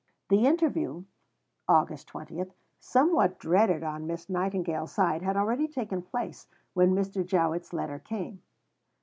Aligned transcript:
The 0.29 0.47
interview 0.47 1.03
(Aug. 1.69 2.03
20), 2.07 2.45
somewhat 2.79 3.37
dreaded 3.37 3.83
on 3.83 4.07
Miss 4.07 4.31
Nightingale's 4.31 4.91
side, 4.91 5.21
had 5.21 5.37
already 5.37 5.67
taken 5.67 6.01
place 6.01 6.47
when 6.73 6.95
Mr. 6.95 7.23
Jowett's 7.23 7.71
letter 7.71 7.99
came. 7.99 8.41